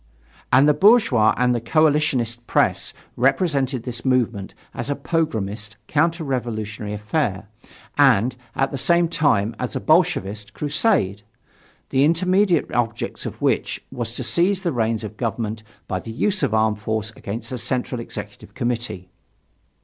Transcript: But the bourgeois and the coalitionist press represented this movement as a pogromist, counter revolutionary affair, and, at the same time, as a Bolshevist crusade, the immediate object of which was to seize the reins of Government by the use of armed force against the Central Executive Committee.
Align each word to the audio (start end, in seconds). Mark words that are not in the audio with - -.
But 0.51 0.65
the 0.65 0.73
bourgeois 0.73 1.35
and 1.37 1.53
the 1.53 1.61
coalitionist 1.61 2.47
press 2.47 2.91
represented 3.15 3.83
this 3.83 4.03
movement 4.03 4.55
as 4.73 4.89
a 4.89 4.95
pogromist, 4.95 5.75
counter 5.87 6.23
revolutionary 6.23 6.91
affair, 6.93 7.47
and, 7.99 8.35
at 8.55 8.71
the 8.71 8.79
same 8.79 9.07
time, 9.07 9.55
as 9.59 9.75
a 9.75 9.79
Bolshevist 9.79 10.55
crusade, 10.55 11.21
the 11.91 12.03
immediate 12.03 12.73
object 12.73 13.27
of 13.27 13.43
which 13.43 13.79
was 13.91 14.15
to 14.15 14.23
seize 14.23 14.63
the 14.63 14.73
reins 14.73 15.03
of 15.03 15.17
Government 15.17 15.61
by 15.87 15.99
the 15.99 16.11
use 16.11 16.41
of 16.41 16.51
armed 16.55 16.79
force 16.79 17.11
against 17.15 17.51
the 17.51 17.59
Central 17.59 18.01
Executive 18.01 18.55
Committee. 18.55 19.07